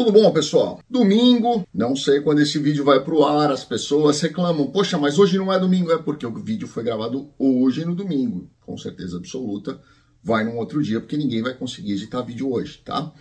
Tudo 0.00 0.12
bom, 0.12 0.32
pessoal? 0.32 0.80
Domingo, 0.88 1.62
não 1.74 1.94
sei 1.94 2.22
quando 2.22 2.40
esse 2.40 2.58
vídeo 2.58 2.82
vai 2.82 3.04
pro 3.04 3.22
ar, 3.22 3.52
as 3.52 3.66
pessoas 3.66 4.18
reclamam, 4.18 4.70
poxa, 4.70 4.96
mas 4.96 5.18
hoje 5.18 5.36
não 5.36 5.52
é 5.52 5.58
domingo, 5.58 5.92
é 5.92 5.98
porque 5.98 6.24
o 6.24 6.34
vídeo 6.42 6.66
foi 6.66 6.82
gravado 6.82 7.28
hoje 7.38 7.84
no 7.84 7.94
domingo, 7.94 8.48
com 8.64 8.78
certeza 8.78 9.18
absoluta, 9.18 9.78
vai 10.24 10.42
num 10.42 10.56
outro 10.56 10.82
dia, 10.82 11.00
porque 11.00 11.18
ninguém 11.18 11.42
vai 11.42 11.52
conseguir 11.52 11.92
editar 11.92 12.22
vídeo 12.22 12.50
hoje, 12.50 12.80
tá? 12.82 13.12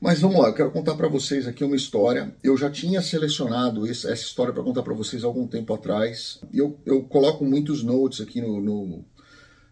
Mas 0.00 0.20
vamos 0.20 0.40
lá, 0.40 0.48
eu 0.48 0.54
quero 0.54 0.72
contar 0.72 0.96
para 0.96 1.06
vocês 1.06 1.46
aqui 1.46 1.62
uma 1.62 1.76
história. 1.76 2.34
Eu 2.42 2.56
já 2.56 2.68
tinha 2.68 3.00
selecionado 3.00 3.86
essa 3.88 4.12
história 4.12 4.52
para 4.52 4.64
contar 4.64 4.82
para 4.82 4.94
vocês 4.94 5.22
algum 5.22 5.46
tempo 5.46 5.72
atrás. 5.72 6.40
Eu, 6.52 6.80
eu 6.84 7.04
coloco 7.04 7.44
muitos 7.44 7.84
notes 7.84 8.20
aqui 8.20 8.40
no, 8.40 8.60
no, 8.60 9.04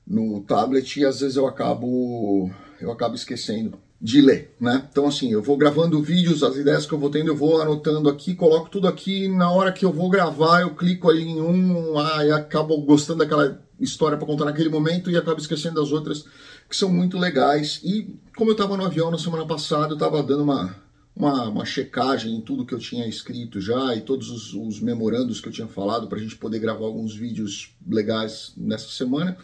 no 0.06 0.40
tablet 0.42 1.00
e 1.00 1.04
às 1.04 1.18
vezes 1.18 1.36
eu 1.36 1.48
acabo 1.48 2.48
eu 2.80 2.92
acabo 2.92 3.16
esquecendo 3.16 3.76
de 4.00 4.20
ler, 4.20 4.54
né? 4.60 4.86
Então 4.90 5.06
assim, 5.06 5.32
eu 5.32 5.42
vou 5.42 5.56
gravando 5.56 6.02
vídeos, 6.02 6.42
as 6.42 6.56
ideias 6.56 6.84
que 6.84 6.92
eu 6.92 6.98
vou 6.98 7.10
tendo, 7.10 7.28
eu 7.28 7.36
vou 7.36 7.60
anotando 7.60 8.08
aqui, 8.08 8.34
coloco 8.34 8.68
tudo 8.68 8.86
aqui, 8.86 9.28
na 9.28 9.50
hora 9.50 9.72
que 9.72 9.84
eu 9.84 9.92
vou 9.92 10.10
gravar, 10.10 10.60
eu 10.60 10.74
clico 10.74 11.08
ali 11.08 11.22
em 11.22 11.40
um, 11.40 11.98
ah, 11.98 12.24
e 12.24 12.30
acabo 12.30 12.76
gostando 12.82 13.20
daquela 13.20 13.60
história 13.80 14.16
para 14.16 14.26
contar 14.26 14.44
naquele 14.46 14.68
momento 14.68 15.10
e 15.10 15.16
acabo 15.16 15.40
esquecendo 15.40 15.80
das 15.80 15.92
outras 15.92 16.24
que 16.68 16.76
são 16.76 16.90
muito 16.90 17.18
legais. 17.18 17.80
E 17.82 18.18
como 18.36 18.50
eu 18.50 18.54
estava 18.54 18.76
no 18.76 18.84
avião 18.84 19.10
na 19.10 19.18
semana 19.18 19.46
passada, 19.46 19.88
eu 19.88 19.94
estava 19.94 20.22
dando 20.22 20.42
uma, 20.42 20.76
uma, 21.14 21.48
uma, 21.48 21.64
checagem 21.64 22.34
em 22.34 22.40
tudo 22.40 22.64
que 22.66 22.74
eu 22.74 22.78
tinha 22.78 23.06
escrito 23.06 23.60
já 23.60 23.94
e 23.94 24.00
todos 24.00 24.30
os, 24.30 24.54
os 24.54 24.80
memorandos 24.80 25.40
que 25.40 25.48
eu 25.48 25.52
tinha 25.52 25.68
falado 25.68 26.06
para 26.06 26.18
a 26.18 26.20
gente 26.20 26.36
poder 26.36 26.58
gravar 26.58 26.84
alguns 26.84 27.14
vídeos 27.14 27.74
legais 27.86 28.52
nessa 28.56 28.88
semana. 28.88 29.36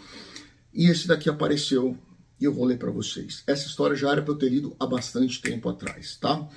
E 0.74 0.86
esse 0.86 1.06
daqui 1.06 1.28
apareceu 1.28 1.96
e 2.42 2.45
eu 2.45 2.52
vou 2.52 2.64
ler 2.64 2.77
para 2.77 2.91
vocês. 2.91 3.45
Essa 3.46 3.69
história 3.69 3.95
já 3.95 4.10
era 4.10 4.20
para 4.20 4.32
eu 4.32 4.37
ter 4.37 4.48
lido 4.48 4.74
há 4.80 4.84
bastante 4.84 5.41
tempo 5.41 5.69
atrás, 5.69 6.16
tá? 6.16 6.41
O 6.41 6.48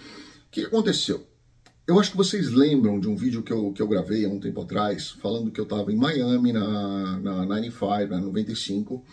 que 0.49 0.61
aconteceu? 0.61 1.23
Eu 1.85 1.99
acho 1.99 2.09
que 2.09 2.17
vocês 2.17 2.49
lembram 2.51 2.99
de 2.99 3.07
um 3.07 3.15
vídeo 3.15 3.43
que 3.43 3.53
eu, 3.53 3.71
que 3.71 3.83
eu 3.83 3.87
gravei 3.87 4.25
há 4.25 4.29
um 4.29 4.39
tempo 4.39 4.63
atrás, 4.63 5.11
falando 5.11 5.51
que 5.51 5.59
eu 5.59 5.65
estava 5.65 5.91
em 5.91 5.95
Miami, 5.95 6.51
na, 6.51 7.19
na 7.19 7.45
95, 7.45 8.07
na 8.09 8.19
95. 8.19 9.05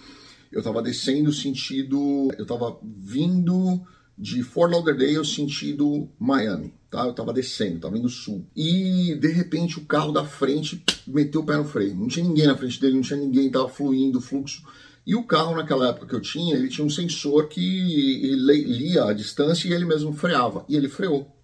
Eu 0.50 0.61
estava 0.61 0.80
descendo 0.80 1.30
sentido. 1.30 2.30
Eu 2.38 2.44
estava 2.44 2.78
vindo 2.83 3.83
de 4.16 4.42
Fort 4.42 4.72
Lauderdale 4.72 5.27
sentido 5.27 6.08
Miami, 6.18 6.72
tá? 6.91 7.05
Eu 7.05 7.11
estava 7.11 7.34
descendo, 7.34 7.77
estava 7.77 7.98
indo 7.98 8.08
sul. 8.08 8.46
E 8.56 9.14
de 9.20 9.28
repente 9.28 9.78
o 9.78 9.84
carro 9.84 10.11
da 10.11 10.24
frente 10.24 10.83
meteu 11.06 11.42
o 11.42 11.44
pé 11.44 11.58
no 11.58 11.64
freio. 11.64 11.94
Não 11.94 12.08
tinha 12.08 12.27
ninguém 12.27 12.46
na 12.46 12.56
frente 12.56 12.80
dele, 12.80 12.94
não 12.94 13.02
tinha 13.02 13.18
ninguém, 13.18 13.48
estava 13.48 13.68
fluindo 13.68 14.18
o 14.18 14.22
fluxo 14.22 14.62
e 15.05 15.17
o 15.17 15.25
carro, 15.25 15.56
naquela 15.56 15.89
época 15.89 16.06
que 16.06 16.14
eu 16.14 16.20
tinha, 16.20 16.55
ele 16.55 16.69
tinha 16.69 16.86
um 16.86 16.91
sensor 16.91 17.48
que 17.48 17.61
lia 17.61 19.05
a 19.05 19.12
distância 19.12 19.69
e 19.69 19.72
ele 19.72 19.84
mesmo 19.84 20.12
freava. 20.12 20.64
E 20.69 20.77
ele 20.77 20.89
freou. 20.89 21.36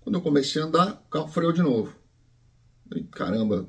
Quando 0.00 0.16
eu 0.16 0.22
comecei 0.22 0.62
a 0.62 0.64
andar, 0.64 1.02
o 1.06 1.10
carro 1.10 1.28
freou 1.28 1.52
de 1.52 1.62
novo. 1.62 1.94
Caramba, 3.12 3.68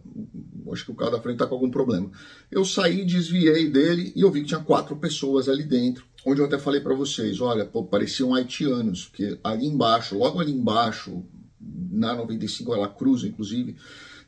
acho 0.71 0.85
que 0.85 0.91
o 0.91 0.95
carro 0.95 1.11
da 1.11 1.21
frente 1.21 1.35
está 1.35 1.47
com 1.47 1.55
algum 1.55 1.69
problema. 1.69 2.09
Eu 2.49 2.63
saí, 2.65 3.05
desviei 3.05 3.69
dele 3.69 4.13
e 4.15 4.21
eu 4.21 4.31
vi 4.31 4.41
que 4.41 4.47
tinha 4.47 4.59
quatro 4.59 4.95
pessoas 4.95 5.47
ali 5.47 5.63
dentro. 5.63 6.05
Onde 6.25 6.39
eu 6.39 6.45
até 6.45 6.57
falei 6.57 6.79
para 6.79 6.95
vocês, 6.95 7.41
olha, 7.41 7.65
pô, 7.65 7.83
pareciam 7.83 8.33
haitianos, 8.33 9.07
porque 9.07 9.37
ali 9.43 9.65
embaixo, 9.65 10.17
logo 10.17 10.39
ali 10.39 10.53
embaixo, 10.53 11.23
na 11.59 12.15
95, 12.15 12.73
ela 12.73 12.87
cruza, 12.87 13.27
inclusive, 13.27 13.75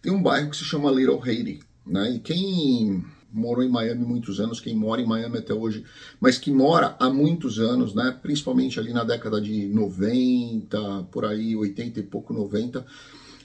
tem 0.01 0.11
um 0.11 0.21
bairro 0.21 0.49
que 0.49 0.57
se 0.57 0.65
chama 0.65 0.91
Little 0.91 1.21
Haiti. 1.23 1.61
Né? 1.85 2.15
E 2.15 2.19
quem 2.19 3.03
morou 3.35 3.63
em 3.63 3.69
Miami 3.69 4.05
muitos 4.05 4.39
anos, 4.39 4.59
quem 4.59 4.75
mora 4.75 5.01
em 5.01 5.05
Miami 5.05 5.39
até 5.39 5.53
hoje, 5.53 5.83
mas 6.19 6.37
que 6.37 6.49
mora 6.49 6.95
há 6.99 7.09
muitos 7.09 7.59
anos, 7.59 7.93
né? 7.93 8.17
Principalmente 8.21 8.79
ali 8.79 8.93
na 8.93 9.03
década 9.03 9.41
de 9.41 9.67
90, 9.67 11.03
por 11.11 11.25
aí, 11.25 11.55
80 11.55 11.99
e 11.99 12.03
pouco, 12.03 12.33
90, 12.33 12.85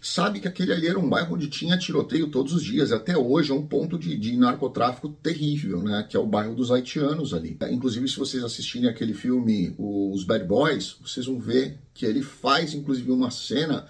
sabe 0.01 0.41
que 0.41 0.49
aquele 0.49 0.73
ali 0.73 0.87
era 0.87 0.99
um 0.99 1.09
bairro 1.09 1.35
onde 1.35 1.49
tinha 1.49 1.77
tiroteio 1.77 2.29
todos 2.29 2.55
os 2.55 2.63
dias. 2.63 2.93
Até 2.93 3.17
hoje 3.17 3.51
é 3.51 3.55
um 3.55 3.67
ponto 3.67 3.99
de, 3.99 4.17
de 4.17 4.37
narcotráfico 4.37 5.09
terrível, 5.09 5.83
né? 5.83 6.07
Que 6.09 6.17
é 6.17 6.21
o 6.21 6.27
bairro 6.27 6.55
dos 6.55 6.71
haitianos 6.71 7.35
ali. 7.35 7.59
Inclusive, 7.71 8.09
se 8.09 8.17
vocês 8.17 8.45
assistirem 8.45 8.89
aquele 8.89 9.13
filme 9.13 9.75
Os 9.77 10.25
Bad 10.25 10.45
Boys, 10.45 10.97
vocês 11.05 11.27
vão 11.27 11.39
ver 11.39 11.79
que 11.93 12.07
ele 12.07 12.23
faz, 12.23 12.73
inclusive, 12.73 13.11
uma 13.11 13.31
cena 13.31 13.87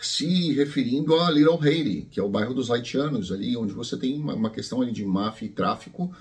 se 0.00 0.52
referindo 0.52 1.14
a 1.14 1.30
Little 1.30 1.58
Haiti, 1.60 2.08
que 2.10 2.20
é 2.20 2.22
o 2.22 2.28
bairro 2.28 2.54
dos 2.54 2.70
haitianos 2.70 3.32
ali, 3.32 3.56
onde 3.56 3.72
você 3.72 3.96
tem 3.96 4.18
uma, 4.18 4.34
uma 4.34 4.50
questão 4.50 4.82
ali 4.82 4.92
de 4.92 5.04
máfia 5.04 5.46
e 5.46 5.50
tráfico 5.50 6.14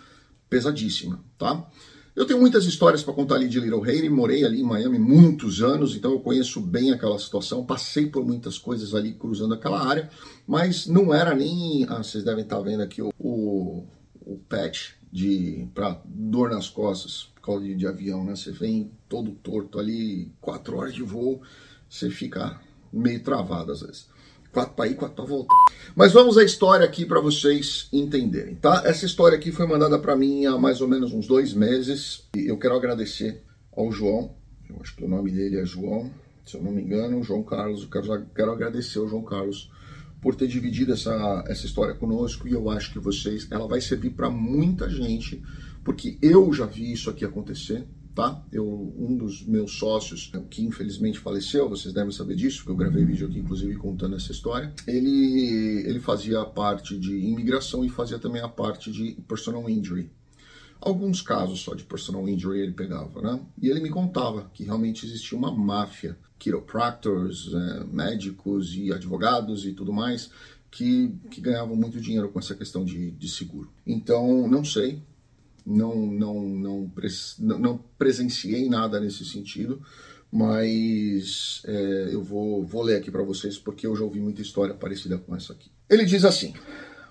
pesadíssima, 0.49 1.23
tá? 1.37 1.67
Eu 2.15 2.27
tenho 2.27 2.39
muitas 2.39 2.65
histórias 2.65 3.01
para 3.01 3.13
contar 3.13 3.35
ali 3.35 3.49
de 3.49 3.59
Little 3.59 3.83
Haiti, 3.83 4.07
morei 4.07 4.45
ali 4.45 4.61
em 4.61 4.63
Miami 4.63 4.99
muitos 4.99 5.63
anos, 5.63 5.95
então 5.95 6.11
eu 6.11 6.19
conheço 6.19 6.61
bem 6.61 6.91
aquela 6.91 7.17
situação, 7.17 7.65
passei 7.65 8.05
por 8.05 8.23
muitas 8.23 8.59
coisas 8.59 8.93
ali 8.93 9.13
cruzando 9.13 9.55
aquela 9.55 9.83
área, 9.83 10.09
mas 10.45 10.85
não 10.85 11.11
era 11.11 11.33
nem, 11.33 11.85
ah, 11.89 12.03
vocês 12.03 12.23
devem 12.23 12.43
estar 12.43 12.59
vendo 12.59 12.83
aqui 12.83 13.01
o, 13.01 13.11
o, 13.17 13.87
o 14.21 14.37
patch 14.47 14.91
de 15.11 15.67
para 15.73 15.99
dor 16.05 16.51
nas 16.51 16.69
costas, 16.69 17.31
por 17.33 17.41
causa 17.41 17.65
de, 17.65 17.73
de 17.75 17.87
avião, 17.87 18.23
né? 18.23 18.35
Você 18.35 18.51
vem 18.51 18.91
todo 19.09 19.31
torto 19.31 19.79
ali, 19.79 20.31
quatro 20.39 20.77
horas 20.77 20.93
de 20.93 21.01
voo, 21.01 21.41
você 21.89 22.11
fica 22.11 22.61
meio 22.93 23.21
travado 23.21 23.71
às 23.71 23.81
vezes. 23.81 24.07
Quatro 24.51 24.75
para 24.75 24.87
ir, 24.87 24.95
quatro 24.95 25.15
para 25.15 25.25
voltar. 25.25 25.55
Mas 25.95 26.13
vamos 26.13 26.37
à 26.37 26.43
história 26.43 26.85
aqui 26.85 27.05
para 27.05 27.19
vocês 27.19 27.89
entenderem, 27.91 28.53
tá? 28.53 28.83
Essa 28.85 29.05
história 29.05 29.35
aqui 29.35 29.51
foi 29.51 29.65
mandada 29.65 29.97
para 29.97 30.15
mim 30.15 30.45
há 30.45 30.57
mais 30.59 30.79
ou 30.79 30.87
menos 30.87 31.11
uns 31.11 31.25
dois 31.25 31.53
meses. 31.53 32.23
E 32.35 32.47
eu 32.47 32.57
quero 32.57 32.75
agradecer 32.75 33.41
ao 33.75 33.91
João, 33.91 34.35
eu 34.69 34.77
acho 34.79 34.95
que 34.95 35.03
o 35.03 35.07
nome 35.07 35.31
dele 35.31 35.59
é 35.59 35.65
João, 35.65 36.11
se 36.45 36.55
eu 36.55 36.61
não 36.61 36.71
me 36.71 36.83
engano, 36.83 37.23
João 37.23 37.41
Carlos. 37.41 37.81
Eu 37.81 37.89
quero, 37.89 38.25
quero 38.35 38.51
agradecer 38.51 38.99
ao 38.99 39.07
João 39.07 39.23
Carlos 39.23 39.71
por 40.21 40.35
ter 40.35 40.47
dividido 40.47 40.93
essa, 40.93 41.43
essa 41.47 41.65
história 41.65 41.93
conosco 41.93 42.47
e 42.47 42.53
eu 42.53 42.69
acho 42.69 42.93
que 42.93 42.99
vocês, 42.99 43.45
ela 43.51 43.67
vai 43.67 43.81
servir 43.81 44.11
para 44.11 44.29
muita 44.29 44.89
gente, 44.89 45.43
porque 45.83 46.17
eu 46.21 46.53
já 46.53 46.65
vi 46.65 46.93
isso 46.93 47.09
aqui 47.09 47.25
acontecer, 47.25 47.85
tá? 48.15 48.43
Eu, 48.51 48.93
um 48.97 49.15
dos 49.17 49.45
meus 49.45 49.77
sócios, 49.77 50.31
que 50.49 50.63
infelizmente 50.63 51.19
faleceu, 51.19 51.69
vocês 51.69 51.93
devem 51.93 52.11
saber 52.11 52.35
disso, 52.35 52.59
porque 52.59 52.71
eu 52.71 52.75
gravei 52.75 53.03
vídeo 53.03 53.27
aqui, 53.27 53.39
inclusive, 53.39 53.75
contando 53.75 54.15
essa 54.15 54.31
história. 54.31 54.73
Ele, 54.87 55.83
ele 55.87 55.99
fazia 55.99 56.41
a 56.41 56.45
parte 56.45 56.97
de 56.97 57.17
imigração 57.17 57.83
e 57.83 57.89
fazia 57.89 58.19
também 58.19 58.41
a 58.41 58.49
parte 58.49 58.91
de 58.91 59.13
personal 59.27 59.69
injury. 59.69 60.09
Alguns 60.79 61.21
casos 61.21 61.61
só 61.61 61.73
de 61.73 61.83
personal 61.83 62.27
injury 62.27 62.59
ele 62.59 62.73
pegava, 62.73 63.21
né? 63.21 63.39
E 63.61 63.69
ele 63.69 63.79
me 63.79 63.89
contava 63.89 64.51
que 64.53 64.65
realmente 64.65 65.05
existia 65.05 65.37
uma 65.37 65.49
máfia, 65.49 66.17
chiropractors, 66.37 67.53
é, 67.53 67.83
médicos 67.85 68.75
e 68.75 68.91
advogados 68.91 69.65
e 69.65 69.71
tudo 69.71 69.93
mais, 69.93 70.29
que, 70.69 71.15
que 71.31 71.39
ganhavam 71.39 71.75
muito 71.75 72.01
dinheiro 72.01 72.27
com 72.29 72.39
essa 72.39 72.53
questão 72.53 72.83
de, 72.83 73.11
de 73.11 73.29
seguro. 73.29 73.71
Então, 73.87 74.45
não 74.49 74.65
sei, 74.65 75.01
não, 75.65 75.95
não, 75.95 76.41
não, 76.41 76.91
não 77.39 77.77
presenciei 77.97 78.67
nada 78.69 78.99
nesse 78.99 79.25
sentido, 79.25 79.81
mas 80.31 81.61
é, 81.65 82.09
eu 82.11 82.23
vou, 82.23 82.65
vou 82.65 82.81
ler 82.81 82.97
aqui 82.97 83.11
para 83.11 83.23
vocês 83.23 83.57
porque 83.57 83.85
eu 83.85 83.95
já 83.95 84.03
ouvi 84.03 84.19
muita 84.19 84.41
história 84.41 84.73
parecida 84.73 85.17
com 85.17 85.35
essa 85.35 85.53
aqui. 85.53 85.71
Ele 85.89 86.05
diz 86.05 86.25
assim: 86.25 86.53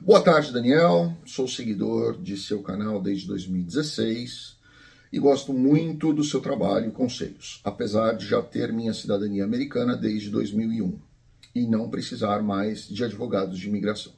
Boa 0.00 0.20
tarde, 0.20 0.52
Daniel. 0.52 1.16
Sou 1.24 1.46
seguidor 1.46 2.20
de 2.20 2.36
seu 2.36 2.60
canal 2.62 3.00
desde 3.00 3.26
2016 3.28 4.56
e 5.12 5.18
gosto 5.18 5.52
muito 5.52 6.12
do 6.12 6.24
seu 6.24 6.40
trabalho 6.40 6.88
e 6.88 6.92
conselhos, 6.92 7.60
apesar 7.62 8.14
de 8.14 8.26
já 8.26 8.42
ter 8.42 8.72
minha 8.72 8.94
cidadania 8.94 9.44
americana 9.44 9.96
desde 9.96 10.30
2001 10.30 10.98
e 11.54 11.66
não 11.66 11.88
precisar 11.88 12.42
mais 12.42 12.88
de 12.88 13.04
advogados 13.04 13.58
de 13.58 13.68
imigração. 13.68 14.12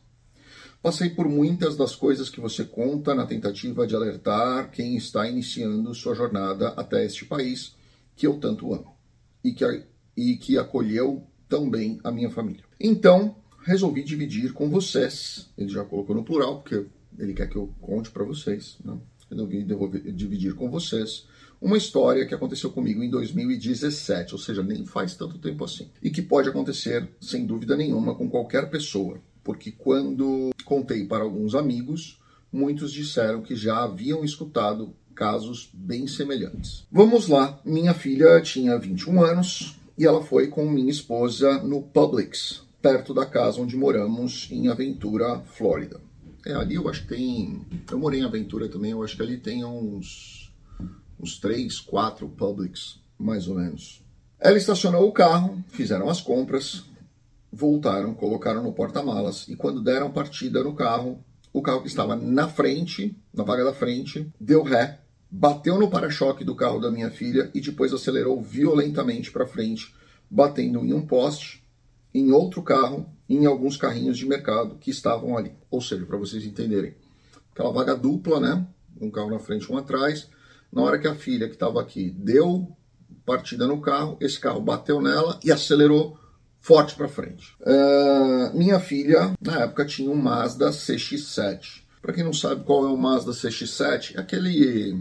Passei 0.84 1.08
por 1.08 1.26
muitas 1.26 1.78
das 1.78 1.96
coisas 1.96 2.28
que 2.28 2.42
você 2.42 2.62
conta 2.62 3.14
na 3.14 3.24
tentativa 3.24 3.86
de 3.86 3.96
alertar 3.96 4.70
quem 4.70 4.98
está 4.98 5.26
iniciando 5.26 5.94
sua 5.94 6.14
jornada 6.14 6.74
até 6.76 7.06
este 7.06 7.24
país 7.24 7.74
que 8.14 8.26
eu 8.26 8.38
tanto 8.38 8.74
amo 8.74 8.94
e 9.42 9.54
que, 9.54 9.64
e 10.14 10.36
que 10.36 10.58
acolheu 10.58 11.26
tão 11.48 11.70
bem 11.70 11.98
a 12.04 12.12
minha 12.12 12.30
família. 12.30 12.62
Então, 12.78 13.34
resolvi 13.62 14.04
dividir 14.04 14.52
com 14.52 14.68
vocês, 14.68 15.48
ele 15.56 15.70
já 15.70 15.82
colocou 15.86 16.14
no 16.14 16.22
plural, 16.22 16.60
porque 16.60 16.84
ele 17.18 17.32
quer 17.32 17.48
que 17.48 17.56
eu 17.56 17.72
conte 17.80 18.10
para 18.10 18.22
vocês, 18.22 18.76
né? 18.84 18.98
resolvi 19.30 19.64
devolver, 19.64 20.12
dividir 20.12 20.54
com 20.54 20.70
vocês 20.70 21.26
uma 21.62 21.78
história 21.78 22.26
que 22.26 22.34
aconteceu 22.34 22.70
comigo 22.70 23.02
em 23.02 23.08
2017, 23.08 24.34
ou 24.34 24.38
seja, 24.38 24.62
nem 24.62 24.84
faz 24.84 25.16
tanto 25.16 25.38
tempo 25.38 25.64
assim, 25.64 25.90
e 26.02 26.10
que 26.10 26.20
pode 26.20 26.50
acontecer, 26.50 27.08
sem 27.22 27.46
dúvida 27.46 27.74
nenhuma, 27.74 28.14
com 28.14 28.28
qualquer 28.28 28.68
pessoa 28.68 29.18
porque 29.44 29.70
quando 29.70 30.53
contei 30.64 31.04
para 31.04 31.24
alguns 31.24 31.54
amigos, 31.54 32.20
muitos 32.52 32.92
disseram 32.92 33.42
que 33.42 33.54
já 33.54 33.82
haviam 33.82 34.24
escutado 34.24 34.94
casos 35.14 35.70
bem 35.72 36.06
semelhantes. 36.06 36.86
Vamos 36.90 37.28
lá, 37.28 37.60
minha 37.64 37.94
filha 37.94 38.40
tinha 38.40 38.78
21 38.78 39.22
anos 39.22 39.76
e 39.96 40.04
ela 40.04 40.22
foi 40.22 40.48
com 40.48 40.68
minha 40.68 40.90
esposa 40.90 41.62
no 41.62 41.82
Publix, 41.82 42.62
perto 42.82 43.14
da 43.14 43.24
casa 43.24 43.60
onde 43.60 43.76
moramos 43.76 44.48
em 44.50 44.68
Aventura, 44.68 45.40
Flórida. 45.40 46.00
É, 46.44 46.52
ali 46.52 46.74
eu 46.74 46.88
acho 46.88 47.02
que 47.02 47.08
tem. 47.08 47.64
Eu 47.90 47.98
morei 47.98 48.20
em 48.20 48.24
Aventura 48.24 48.68
também, 48.68 48.90
eu 48.90 49.02
acho 49.02 49.16
que 49.16 49.22
ali 49.22 49.38
tem 49.38 49.64
uns, 49.64 50.52
uns 51.18 51.38
três, 51.38 51.80
quatro 51.80 52.28
Publix, 52.28 53.00
mais 53.18 53.48
ou 53.48 53.54
menos. 53.54 54.02
Ela 54.38 54.58
estacionou 54.58 55.08
o 55.08 55.12
carro, 55.12 55.64
fizeram 55.68 56.10
as 56.10 56.20
compras, 56.20 56.84
voltaram, 57.54 58.14
colocaram 58.14 58.62
no 58.62 58.72
porta-malas 58.72 59.46
e 59.48 59.54
quando 59.54 59.80
deram 59.80 60.10
partida 60.10 60.62
no 60.62 60.74
carro, 60.74 61.24
o 61.52 61.62
carro 61.62 61.82
que 61.82 61.88
estava 61.88 62.16
na 62.16 62.48
frente, 62.48 63.16
na 63.32 63.44
vaga 63.44 63.64
da 63.64 63.72
frente, 63.72 64.28
deu 64.40 64.62
ré, 64.62 64.98
bateu 65.30 65.78
no 65.78 65.88
para-choque 65.88 66.44
do 66.44 66.56
carro 66.56 66.80
da 66.80 66.90
minha 66.90 67.10
filha 67.10 67.50
e 67.54 67.60
depois 67.60 67.92
acelerou 67.92 68.42
violentamente 68.42 69.30
para 69.30 69.46
frente, 69.46 69.94
batendo 70.28 70.84
em 70.84 70.92
um 70.92 71.06
poste, 71.06 71.64
em 72.12 72.32
outro 72.32 72.62
carro, 72.62 73.06
em 73.28 73.46
alguns 73.46 73.76
carrinhos 73.76 74.18
de 74.18 74.26
mercado 74.26 74.76
que 74.76 74.90
estavam 74.90 75.36
ali. 75.36 75.52
Ou 75.70 75.80
seja, 75.80 76.04
para 76.04 76.18
vocês 76.18 76.44
entenderem, 76.44 76.94
aquela 77.52 77.72
vaga 77.72 77.94
dupla, 77.94 78.40
né? 78.40 78.66
Um 79.00 79.10
carro 79.10 79.30
na 79.30 79.38
frente, 79.38 79.70
um 79.72 79.76
atrás. 79.76 80.28
Na 80.72 80.82
hora 80.82 80.98
que 80.98 81.06
a 81.06 81.14
filha 81.14 81.46
que 81.46 81.54
estava 81.54 81.80
aqui 81.80 82.10
deu 82.10 82.68
partida 83.24 83.66
no 83.66 83.80
carro, 83.80 84.16
esse 84.20 84.38
carro 84.38 84.60
bateu 84.60 85.00
nela 85.00 85.38
e 85.44 85.50
acelerou 85.50 86.18
forte 86.64 86.94
para 86.94 87.06
frente. 87.06 87.54
Uh, 87.60 88.56
minha 88.56 88.80
filha, 88.80 89.34
na 89.38 89.64
época, 89.64 89.84
tinha 89.84 90.10
um 90.10 90.16
Mazda 90.16 90.70
CX-7. 90.70 91.82
Para 92.00 92.14
quem 92.14 92.24
não 92.24 92.32
sabe 92.32 92.64
qual 92.64 92.86
é 92.86 92.88
o 92.88 92.96
Mazda 92.96 93.32
CX-7, 93.32 94.16
é 94.16 94.20
aquele, 94.20 94.98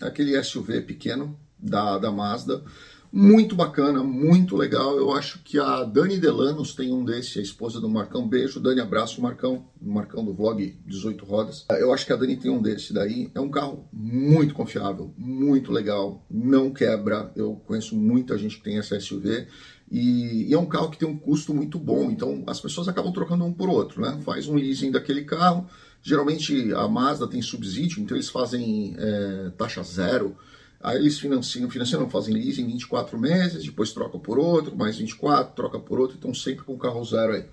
é 0.00 0.06
aquele 0.06 0.42
SUV 0.42 0.80
pequeno 0.80 1.38
da, 1.58 1.98
da 1.98 2.10
Mazda 2.10 2.64
muito 3.12 3.54
bacana, 3.54 4.02
muito 4.02 4.56
legal. 4.56 4.96
Eu 4.96 5.12
acho 5.12 5.40
que 5.40 5.58
a 5.58 5.84
Dani 5.84 6.16
Delanos 6.16 6.74
tem 6.74 6.90
um 6.90 7.04
desse, 7.04 7.38
a 7.38 7.42
esposa 7.42 7.78
do 7.78 7.90
Marcão. 7.90 8.26
Beijo, 8.26 8.58
Dani, 8.58 8.80
abraço, 8.80 9.20
Marcão, 9.20 9.66
Marcão 9.80 10.24
do 10.24 10.32
vlog 10.32 10.74
18 10.86 11.24
Rodas. 11.26 11.66
Eu 11.68 11.92
acho 11.92 12.06
que 12.06 12.12
a 12.12 12.16
Dani 12.16 12.38
tem 12.38 12.50
um 12.50 12.62
desse 12.62 12.94
daí. 12.94 13.30
É 13.34 13.40
um 13.40 13.50
carro 13.50 13.86
muito 13.92 14.54
confiável, 14.54 15.12
muito 15.18 15.70
legal, 15.70 16.24
não 16.30 16.72
quebra. 16.72 17.30
Eu 17.36 17.56
conheço 17.66 17.94
muita 17.94 18.38
gente 18.38 18.56
que 18.56 18.64
tem 18.64 18.78
essa 18.78 18.98
SUV. 18.98 19.46
E, 19.92 20.48
e, 20.48 20.54
é 20.54 20.58
um 20.58 20.66
carro 20.66 20.90
que 20.90 20.98
tem 20.98 21.06
um 21.06 21.16
custo 21.16 21.52
muito 21.52 21.78
bom, 21.78 22.10
então 22.10 22.42
as 22.46 22.58
pessoas 22.58 22.88
acabam 22.88 23.12
trocando 23.12 23.44
um 23.44 23.52
por 23.52 23.68
outro, 23.68 24.00
né? 24.00 24.18
Faz 24.24 24.48
um 24.48 24.54
leasing 24.54 24.90
daquele 24.90 25.22
carro. 25.22 25.68
Geralmente 26.02 26.72
a 26.72 26.88
Mazda 26.88 27.28
tem 27.28 27.42
subsídio, 27.42 28.02
então 28.02 28.16
eles 28.16 28.30
fazem 28.30 28.96
é, 28.98 29.50
taxa 29.56 29.82
zero 29.82 30.36
Aí 30.82 30.96
eles 30.96 31.18
financiam, 31.18 31.70
financiam, 31.70 32.10
fazem 32.10 32.34
leasing 32.34 32.66
24 32.66 33.18
meses, 33.18 33.64
depois 33.64 33.92
troca 33.92 34.18
por 34.18 34.36
outro, 34.36 34.76
mais 34.76 34.96
24, 34.98 35.54
troca 35.54 35.78
por 35.78 36.00
outro, 36.00 36.16
então 36.18 36.34
sempre 36.34 36.64
com 36.64 36.76
carro 36.76 37.04
zero 37.04 37.34
aí. 37.34 37.44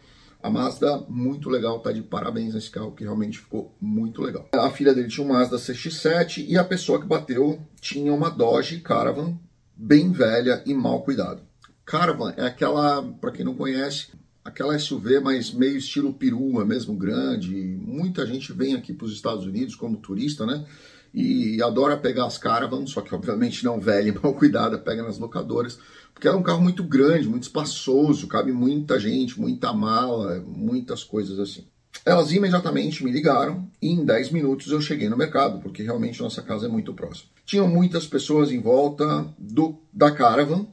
A 0.42 0.50
Mazda, 0.50 1.06
muito 1.08 1.50
legal, 1.50 1.80
tá 1.80 1.92
de 1.92 2.02
parabéns 2.02 2.56
nesse 2.56 2.72
carro, 2.72 2.94
que 2.94 3.04
realmente 3.04 3.38
ficou 3.38 3.76
muito 3.80 4.22
legal. 4.22 4.48
A 4.54 4.72
filha 4.72 4.96
dele 4.96 5.10
tinha 5.10 5.26
um 5.26 5.30
Mazda 5.30 5.58
CX-7 5.58 6.46
e 6.48 6.58
a 6.58 6.64
pessoa 6.64 7.00
que 7.00 7.06
bateu 7.06 7.62
tinha 7.80 8.12
uma 8.12 8.32
Dodge 8.32 8.80
Caravan, 8.80 9.38
bem 9.76 10.12
velha 10.12 10.64
e 10.66 10.74
mal 10.74 11.04
cuidada. 11.04 11.49
Caravan 11.90 12.36
é 12.38 12.46
aquela, 12.46 13.02
para 13.02 13.32
quem 13.32 13.44
não 13.44 13.56
conhece, 13.56 14.10
aquela 14.46 14.78
SUV, 14.78 15.20
mas 15.22 15.52
meio 15.52 15.76
estilo 15.76 16.14
perua, 16.14 16.64
mesmo 16.64 16.96
grande. 16.96 17.52
Muita 17.82 18.28
gente 18.28 18.54
vem 18.54 18.76
aqui 18.76 18.94
para 18.94 19.08
os 19.08 19.14
Estados 19.14 19.48
Unidos 19.48 19.74
como 19.74 19.98
turista, 19.98 20.46
né? 20.46 20.64
e 21.12 21.60
adora 21.64 21.98
pegar 21.98 22.28
as 22.28 22.38
caravans, 22.38 22.92
só 22.92 23.02
que 23.02 23.16
obviamente 23.16 23.66
não 23.66 23.80
velha 23.80 24.10
e 24.10 24.12
mal 24.12 24.36
cuidada, 24.36 24.78
pega 24.78 25.02
nas 25.02 25.18
locadoras, 25.18 25.80
porque 26.14 26.28
era 26.28 26.38
um 26.38 26.44
carro 26.44 26.62
muito 26.62 26.84
grande, 26.84 27.28
muito 27.28 27.44
espaçoso, 27.44 28.28
cabe 28.28 28.52
muita 28.52 29.00
gente, 29.00 29.42
muita 29.42 29.74
mala, 29.74 30.40
muitas 30.46 31.04
coisas 31.04 31.40
assim. 31.40 31.66
Elas 32.06 32.32
imediatamente 32.32 33.04
me 33.04 33.12
ligaram 33.12 33.68
e 33.82 33.90
em 33.90 34.06
10 34.06 34.30
minutos 34.30 34.72
eu 34.72 34.80
cheguei 34.80 35.10
no 35.10 35.18
mercado, 35.18 35.60
porque 35.60 35.82
realmente 35.82 36.22
nossa 36.22 36.44
casa 36.44 36.68
é 36.68 36.70
muito 36.70 36.94
próxima. 36.94 37.32
Tinham 37.44 37.68
muitas 37.68 38.06
pessoas 38.06 38.52
em 38.52 38.62
volta 38.62 39.26
do, 39.40 39.76
da 39.92 40.12
caravan 40.12 40.68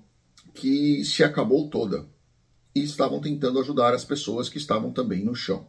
que 0.56 1.04
se 1.04 1.22
acabou 1.22 1.68
toda 1.68 2.06
e 2.74 2.82
estavam 2.82 3.20
tentando 3.20 3.60
ajudar 3.60 3.94
as 3.94 4.04
pessoas 4.04 4.48
que 4.48 4.58
estavam 4.58 4.90
também 4.90 5.24
no 5.24 5.34
chão. 5.34 5.66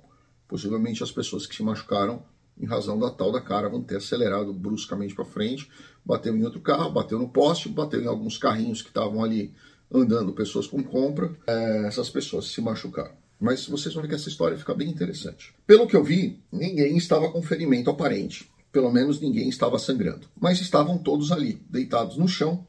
Possivelmente 0.48 1.04
as 1.04 1.12
pessoas 1.12 1.46
que 1.46 1.56
se 1.56 1.62
machucaram 1.62 2.24
em 2.60 2.66
razão 2.66 2.98
da 2.98 3.12
tal 3.12 3.32
da 3.32 3.42
Caravan 3.42 3.82
ter 3.82 3.98
acelerado 3.98 4.52
bruscamente 4.52 5.14
para 5.14 5.26
frente, 5.26 5.70
bateu 6.04 6.36
em 6.36 6.44
outro 6.44 6.60
carro, 6.60 6.92
bateu 6.92 7.20
no 7.20 7.30
poste, 7.30 7.70
bateu 7.70 8.02
em 8.02 8.08
alguns 8.08 8.38
carrinhos 8.38 8.82
que 8.82 8.88
estavam 8.88 9.24
ali 9.24 9.54
andando, 9.92 10.34
pessoas 10.34 10.66
com 10.66 10.82
compra, 10.82 11.36
é, 11.46 11.86
essas 11.86 12.10
pessoas 12.10 12.48
se 12.48 12.62
machucaram. 12.62 13.16
Mas 13.40 13.68
vocês 13.68 13.94
vão 13.94 14.02
ver 14.02 14.10
que 14.10 14.16
essa 14.16 14.30
história 14.30 14.58
fica 14.58 14.74
bem 14.74 14.90
interessante. 14.90 15.54
Pelo 15.68 15.86
que 15.86 15.96
eu 15.96 16.04
vi, 16.04 16.42
ninguém 16.52 16.98
estava 16.98 17.32
com 17.32 17.42
ferimento 17.44 17.90
aparente. 17.90 18.50
Pelo 18.72 18.92
menos 18.92 19.22
ninguém 19.22 19.48
estava 19.48 19.78
sangrando. 19.78 20.28
Mas 20.40 20.60
estavam 20.60 20.98
todos 20.98 21.32
ali, 21.32 21.62
deitados 21.70 22.18
no 22.18 22.28
chão, 22.28 22.66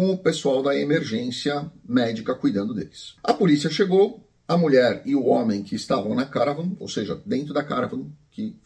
com 0.00 0.12
o 0.12 0.16
pessoal 0.16 0.62
da 0.62 0.74
emergência 0.74 1.70
médica 1.86 2.34
cuidando 2.34 2.72
deles. 2.72 3.16
A 3.22 3.34
polícia 3.34 3.68
chegou, 3.68 4.26
a 4.48 4.56
mulher 4.56 5.02
e 5.04 5.14
o 5.14 5.26
homem 5.26 5.62
que 5.62 5.74
estavam 5.74 6.14
na 6.14 6.24
caravan, 6.24 6.70
ou 6.80 6.88
seja, 6.88 7.20
dentro 7.26 7.52
da 7.52 7.62
caravan 7.62 8.06
que 8.30 8.56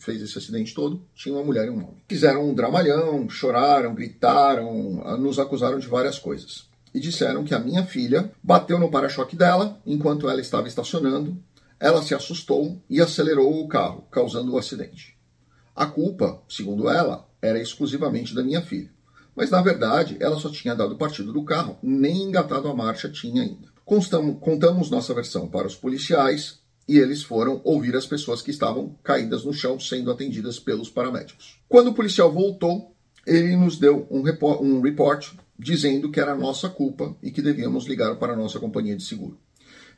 fez 0.00 0.20
esse 0.20 0.36
acidente 0.36 0.74
todo, 0.74 1.06
tinha 1.14 1.36
uma 1.36 1.44
mulher 1.44 1.66
e 1.66 1.70
um 1.70 1.76
homem. 1.76 2.02
Fizeram 2.08 2.50
um 2.50 2.52
dramalhão, 2.52 3.28
choraram, 3.28 3.94
gritaram, 3.94 5.16
nos 5.18 5.38
acusaram 5.38 5.78
de 5.78 5.86
várias 5.86 6.18
coisas. 6.18 6.68
E 6.92 6.98
disseram 6.98 7.44
que 7.44 7.54
a 7.54 7.60
minha 7.60 7.86
filha 7.86 8.32
bateu 8.42 8.76
no 8.76 8.90
para-choque 8.90 9.36
dela 9.36 9.80
enquanto 9.86 10.28
ela 10.28 10.40
estava 10.40 10.66
estacionando, 10.66 11.40
ela 11.78 12.02
se 12.02 12.12
assustou 12.12 12.82
e 12.90 13.00
acelerou 13.00 13.62
o 13.62 13.68
carro, 13.68 14.04
causando 14.10 14.52
o 14.52 14.58
acidente. 14.58 15.16
A 15.76 15.86
culpa, 15.86 16.42
segundo 16.48 16.90
ela, 16.90 17.28
era 17.40 17.60
exclusivamente 17.60 18.34
da 18.34 18.42
minha 18.42 18.62
filha. 18.62 18.90
Mas 19.34 19.50
na 19.50 19.62
verdade, 19.62 20.16
ela 20.20 20.38
só 20.38 20.50
tinha 20.50 20.74
dado 20.74 20.96
partido 20.96 21.32
do 21.32 21.44
carro, 21.44 21.78
nem 21.82 22.22
engatado 22.22 22.68
a 22.68 22.74
marcha 22.74 23.08
tinha 23.08 23.42
ainda. 23.42 23.68
Constamos, 23.84 24.36
contamos 24.40 24.90
nossa 24.90 25.12
versão 25.14 25.48
para 25.48 25.66
os 25.66 25.74
policiais 25.74 26.60
e 26.88 26.98
eles 26.98 27.22
foram 27.22 27.60
ouvir 27.64 27.96
as 27.96 28.06
pessoas 28.06 28.42
que 28.42 28.50
estavam 28.50 28.96
caídas 29.02 29.44
no 29.44 29.52
chão 29.52 29.78
sendo 29.78 30.10
atendidas 30.10 30.58
pelos 30.58 30.90
paramédicos. 30.90 31.58
Quando 31.68 31.88
o 31.88 31.94
policial 31.94 32.30
voltou, 32.30 32.94
ele 33.26 33.56
nos 33.56 33.78
deu 33.78 34.06
um, 34.10 34.22
report, 34.22 34.60
um 34.60 34.80
report 34.80 35.32
dizendo 35.58 36.10
que 36.10 36.20
era 36.20 36.34
nossa 36.34 36.68
culpa 36.68 37.16
e 37.22 37.30
que 37.30 37.40
devíamos 37.40 37.86
ligar 37.86 38.16
para 38.16 38.32
a 38.32 38.36
nossa 38.36 38.58
companhia 38.58 38.96
de 38.96 39.04
seguro. 39.04 39.38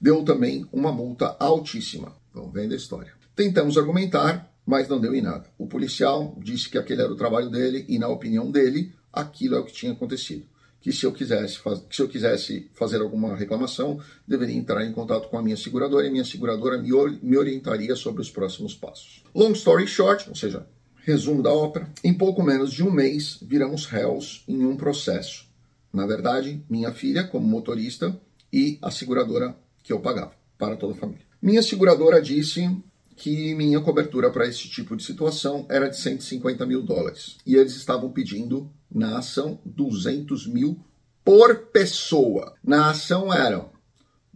Deu 0.01 0.23
também 0.23 0.67
uma 0.73 0.93
multa 0.93 1.37
altíssima. 1.39 2.15
Vamos 2.33 2.53
vendo 2.53 2.73
a 2.73 2.77
história. 2.77 3.13
Tentamos 3.35 3.79
argumentar, 3.79 4.53
mas 4.67 4.89
não 4.89 5.01
deu 5.01 5.15
em 5.15 5.23
nada. 5.23 5.47
O 5.57 5.67
policial 5.67 6.37
disse 6.43 6.69
que 6.69 6.79
aquele 6.79 7.03
era 7.03 7.13
o 7.13 7.17
trabalho 7.17 7.51
dele 7.51 7.85
e, 7.89 7.99
na 7.99 8.09
opinião 8.09 8.51
dele, 8.51 8.93
aquilo 9.15 9.57
é 9.57 9.59
o 9.59 9.65
que 9.65 9.73
tinha 9.73 9.93
acontecido 9.93 10.47
que 10.85 10.93
se 10.93 11.07
eu 11.07 11.13
quisesse, 11.13 11.59
que 11.89 11.97
se 11.97 12.03
eu 12.03 12.09
quisesse 12.09 12.71
fazer 12.75 13.01
alguma 13.01 13.35
reclamação, 13.35 13.99
deveria 14.29 14.55
entrar 14.55 14.85
em 14.85 14.93
contato 14.93 15.31
com 15.31 15.39
a 15.39 15.43
minha 15.43 15.57
seguradora 15.57 16.07
e 16.07 16.11
minha 16.11 16.27
seguradora 16.27 16.77
me, 16.77 16.91
me 17.23 17.39
orientaria 17.39 17.97
sobre 17.97 18.21
os 18.21 18.31
próximos 18.31 18.75
passos. 18.75 19.25
Long 19.35 19.53
story 19.53 19.87
short, 19.87 20.29
ou 20.29 20.35
seja, 20.37 20.67
resumo 20.97 21.43
da 21.43 21.51
ópera, 21.51 21.89
em 22.05 22.13
pouco 22.13 22.43
menos 22.43 22.71
de 22.71 22.83
um 22.83 22.91
mês 22.91 23.39
viramos 23.41 23.87
réus 23.87 24.45
em 24.47 24.67
um 24.67 24.77
processo. 24.77 25.47
Na 25.91 26.07
verdade, 26.07 26.63
minha 26.69 26.93
filha 26.93 27.25
como 27.25 27.49
motorista 27.49 28.15
e 28.53 28.79
a 28.83 28.91
seguradora 28.91 29.57
que 29.83 29.91
eu 29.91 30.01
pagava 30.01 30.33
para 30.59 30.77
toda 30.77 30.93
a 30.93 30.97
família. 30.97 31.25
Minha 31.41 31.63
seguradora 31.63 32.21
disse 32.21 32.71
que 33.17 33.55
minha 33.55 33.81
cobertura 33.81 34.31
para 34.31 34.47
esse 34.47 34.69
tipo 34.69 34.97
de 34.97 35.05
situação 35.05 35.67
era 35.69 35.89
de 35.89 35.97
150 35.97 36.67
mil 36.67 36.83
dólares. 36.83 37.37
E 37.47 37.55
eles 37.55 37.77
estavam 37.77 38.11
pedindo 38.11 38.71
na 38.93 39.19
ação 39.19 39.61
200 39.65 40.47
mil 40.47 40.79
por 41.25 41.67
pessoa. 41.67 42.55
Na 42.63 42.91
ação 42.91 43.33
eram 43.33 43.71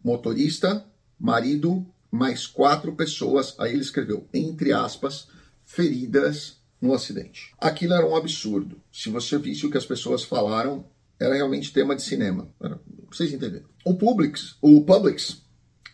motorista, 0.02 0.84
marido, 1.18 1.86
mais 2.10 2.46
quatro 2.46 2.94
pessoas. 2.94 3.54
Aí 3.58 3.72
ele 3.72 3.82
escreveu, 3.82 4.26
entre 4.32 4.72
aspas, 4.72 5.28
feridas 5.64 6.58
no 6.80 6.94
acidente. 6.94 7.52
Aquilo 7.58 7.94
era 7.94 8.06
um 8.06 8.16
absurdo. 8.16 8.80
Se 8.92 9.10
você 9.10 9.36
visse 9.38 9.66
o 9.66 9.70
que 9.70 9.78
as 9.78 9.86
pessoas 9.86 10.22
falaram, 10.22 10.86
era 11.20 11.34
realmente 11.34 11.72
tema 11.72 11.96
de 11.96 12.02
cinema. 12.02 12.48
Era, 12.62 12.80
vocês 13.10 13.32
entenderam. 13.32 13.66
O 13.84 13.94
Publix, 13.94 14.56
o 14.62 14.84
Publix 14.84 15.42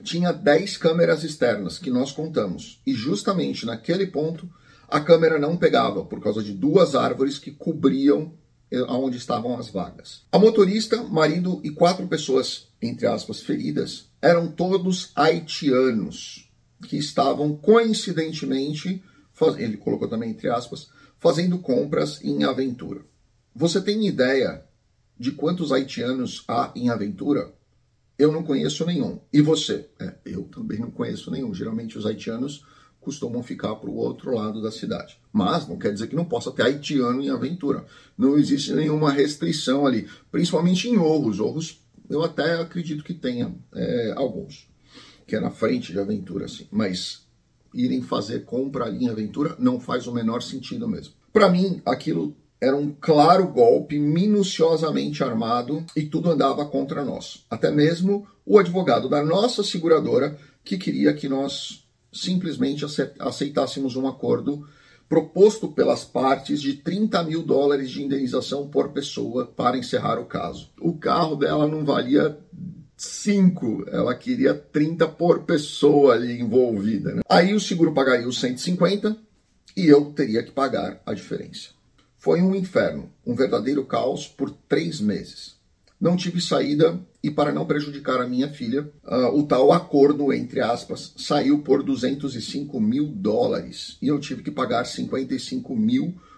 tinha 0.02 0.32
10 0.32 0.76
câmeras 0.76 1.22
externas 1.22 1.78
que 1.78 1.90
nós 1.90 2.12
contamos. 2.12 2.80
E 2.86 2.92
justamente 2.92 3.66
naquele 3.66 4.06
ponto 4.06 4.48
a 4.88 5.00
câmera 5.00 5.38
não 5.38 5.56
pegava 5.56 6.04
por 6.04 6.20
causa 6.20 6.42
de 6.42 6.52
duas 6.52 6.94
árvores 6.94 7.38
que 7.38 7.50
cobriam 7.50 8.32
eh, 8.70 8.82
onde 8.82 9.16
estavam 9.16 9.58
as 9.58 9.68
vagas. 9.68 10.22
A 10.30 10.38
motorista, 10.38 11.02
marido 11.02 11.60
e 11.64 11.70
quatro 11.70 12.06
pessoas, 12.06 12.68
entre 12.80 13.06
aspas, 13.06 13.40
feridas, 13.40 14.08
eram 14.20 14.48
todos 14.48 15.10
haitianos 15.14 16.50
que 16.86 16.96
estavam 16.96 17.56
coincidentemente, 17.56 19.02
ele 19.58 19.76
colocou 19.76 20.08
também 20.08 20.30
entre 20.30 20.48
aspas, 20.48 20.88
fazendo 21.18 21.58
compras 21.58 22.22
em 22.22 22.44
Aventura. 22.44 23.00
Você 23.54 23.80
tem 23.80 24.06
ideia 24.06 24.64
de 25.18 25.32
quantos 25.32 25.72
haitianos 25.72 26.44
há 26.48 26.72
em 26.74 26.90
Aventura? 26.90 27.52
Eu 28.18 28.30
não 28.30 28.42
conheço 28.42 28.86
nenhum. 28.86 29.20
E 29.32 29.40
você? 29.40 29.88
É, 29.98 30.14
eu 30.24 30.44
também 30.44 30.78
não 30.78 30.90
conheço 30.90 31.30
nenhum. 31.30 31.52
Geralmente 31.52 31.98
os 31.98 32.06
haitianos 32.06 32.64
costumam 33.00 33.42
ficar 33.42 33.74
para 33.76 33.90
o 33.90 33.96
outro 33.96 34.34
lado 34.34 34.62
da 34.62 34.70
cidade. 34.70 35.18
Mas 35.32 35.68
não 35.68 35.76
quer 35.76 35.92
dizer 35.92 36.06
que 36.06 36.16
não 36.16 36.24
possa 36.24 36.50
ter 36.50 36.62
haitiano 36.62 37.20
em 37.20 37.28
aventura. 37.28 37.84
Não 38.16 38.38
existe 38.38 38.72
nenhuma 38.72 39.12
restrição 39.12 39.86
ali, 39.86 40.08
principalmente 40.32 40.88
em 40.88 40.96
Orros. 40.96 41.38
Orros 41.38 41.80
Eu 42.08 42.22
até 42.22 42.60
acredito 42.60 43.04
que 43.04 43.14
tenha 43.14 43.54
é, 43.74 44.12
alguns, 44.16 44.68
que 45.26 45.36
é 45.36 45.40
na 45.40 45.50
frente 45.50 45.92
de 45.92 45.98
aventura, 45.98 46.46
assim. 46.46 46.66
Mas 46.70 47.26
irem 47.74 48.00
fazer 48.00 48.44
compra 48.44 48.84
ali 48.84 49.04
em 49.04 49.08
aventura 49.08 49.56
não 49.58 49.80
faz 49.80 50.06
o 50.06 50.12
menor 50.12 50.40
sentido 50.40 50.88
mesmo. 50.88 51.14
Para 51.32 51.50
mim, 51.50 51.82
aquilo 51.84 52.36
era 52.64 52.76
um 52.76 52.94
claro 52.98 53.46
golpe, 53.48 53.98
minuciosamente 53.98 55.22
armado, 55.22 55.84
e 55.94 56.02
tudo 56.02 56.30
andava 56.30 56.64
contra 56.64 57.04
nós. 57.04 57.44
Até 57.50 57.70
mesmo 57.70 58.26
o 58.44 58.58
advogado 58.58 59.08
da 59.08 59.22
nossa 59.22 59.62
seguradora, 59.62 60.36
que 60.64 60.78
queria 60.78 61.12
que 61.12 61.28
nós 61.28 61.84
simplesmente 62.12 62.84
aceitássemos 63.18 63.96
um 63.96 64.06
acordo 64.06 64.66
proposto 65.08 65.68
pelas 65.68 66.04
partes 66.04 66.60
de 66.62 66.74
30 66.74 67.22
mil 67.24 67.42
dólares 67.42 67.90
de 67.90 68.02
indenização 68.02 68.68
por 68.68 68.92
pessoa 68.92 69.46
para 69.46 69.76
encerrar 69.76 70.18
o 70.18 70.24
caso. 70.24 70.70
O 70.80 70.94
carro 70.94 71.36
dela 71.36 71.68
não 71.68 71.84
valia 71.84 72.38
5, 72.96 73.86
ela 73.88 74.14
queria 74.14 74.54
30 74.54 75.06
por 75.08 75.42
pessoa 75.42 76.14
ali 76.14 76.40
envolvida. 76.40 77.14
Né? 77.14 77.22
Aí 77.28 77.52
o 77.52 77.60
seguro 77.60 77.92
pagaria 77.92 78.26
os 78.26 78.40
150 78.40 79.16
e 79.76 79.86
eu 79.86 80.06
teria 80.06 80.42
que 80.42 80.52
pagar 80.52 81.02
a 81.04 81.12
diferença. 81.12 81.70
Foi 82.24 82.40
um 82.40 82.54
inferno, 82.54 83.10
um 83.26 83.34
verdadeiro 83.34 83.84
caos 83.84 84.26
por 84.26 84.50
três 84.66 84.98
meses. 84.98 85.56
Não 86.00 86.16
tive 86.16 86.40
saída 86.40 86.98
e, 87.22 87.30
para 87.30 87.52
não 87.52 87.66
prejudicar 87.66 88.18
a 88.18 88.26
minha 88.26 88.48
filha, 88.48 88.90
uh, 89.04 89.38
o 89.38 89.42
tal 89.46 89.70
acordo, 89.70 90.32
entre 90.32 90.62
aspas, 90.62 91.12
saiu 91.18 91.58
por 91.58 91.82
205 91.82 92.80
mil 92.80 93.08
dólares 93.08 93.98
e 94.00 94.08
eu 94.08 94.18
tive 94.18 94.42
que 94.42 94.50
pagar 94.50 94.86
55 94.86 95.76
mil 95.76 96.02
dólares 96.02 96.33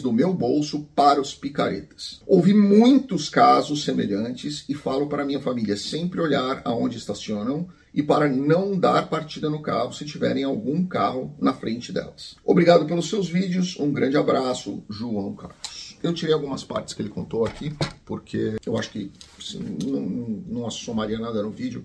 do 0.00 0.12
meu 0.12 0.32
bolso 0.32 0.86
para 0.94 1.20
os 1.20 1.34
picaretas. 1.34 2.22
Houve 2.26 2.54
muitos 2.54 3.28
casos 3.28 3.84
semelhantes 3.84 4.64
e 4.68 4.74
falo 4.74 5.06
para 5.06 5.24
minha 5.24 5.40
família 5.40 5.76
sempre 5.76 6.20
olhar 6.20 6.62
aonde 6.64 6.96
estacionam 6.96 7.68
e 7.92 8.02
para 8.02 8.28
não 8.28 8.78
dar 8.78 9.08
partida 9.08 9.50
no 9.50 9.60
carro 9.60 9.92
se 9.92 10.04
tiverem 10.06 10.44
algum 10.44 10.86
carro 10.86 11.34
na 11.38 11.52
frente 11.52 11.92
delas. 11.92 12.36
Obrigado 12.44 12.86
pelos 12.86 13.08
seus 13.08 13.28
vídeos, 13.28 13.78
um 13.78 13.92
grande 13.92 14.16
abraço, 14.16 14.82
João 14.88 15.34
Carlos. 15.34 15.98
Eu 16.02 16.14
tirei 16.14 16.32
algumas 16.32 16.64
partes 16.64 16.94
que 16.94 17.02
ele 17.02 17.10
contou 17.10 17.44
aqui, 17.44 17.74
porque 18.06 18.56
eu 18.64 18.78
acho 18.78 18.90
que 18.90 19.12
assim, 19.38 19.58
não, 19.84 20.00
não 20.00 20.66
assomaria 20.66 21.18
nada 21.18 21.42
no 21.42 21.50
vídeo 21.50 21.84